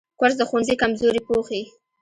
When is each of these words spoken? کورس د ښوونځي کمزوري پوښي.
کورس 0.19 0.35
د 0.37 0.41
ښوونځي 0.49 0.75
کمزوري 0.81 1.21
پوښي. 1.27 1.61